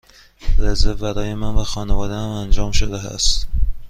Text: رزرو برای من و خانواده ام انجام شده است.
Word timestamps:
رزرو 0.57 0.95
برای 0.95 1.35
من 1.35 1.55
و 1.55 1.63
خانواده 1.63 2.13
ام 2.13 2.31
انجام 2.31 2.71
شده 2.71 2.97
است. 2.99 3.47